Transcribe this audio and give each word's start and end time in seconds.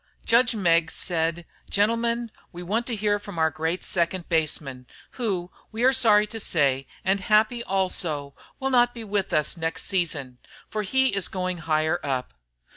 Judge 0.25 0.55
Meggs 0.55 0.95
said: 0.95 1.45
"Gentlemen, 1.69 2.31
we 2.51 2.63
want 2.63 2.87
to 2.87 2.95
hear 2.95 3.19
from 3.19 3.37
our 3.37 3.51
great 3.51 3.83
second 3.83 4.27
baseman, 4.29 4.87
who, 5.11 5.51
we 5.71 5.83
are 5.83 5.93
sorry 5.93 6.25
to 6.25 6.39
say 6.39 6.87
and 7.05 7.19
happy 7.19 7.63
also, 7.63 8.33
will 8.59 8.71
not 8.71 8.95
be 8.95 9.03
with 9.03 9.31
us 9.31 9.55
next 9.57 9.83
season. 9.83 10.39
For 10.67 10.81
he 10.81 11.13
is 11.15 11.27
going 11.27 11.59
higher 11.59 11.99
up. 12.03 12.33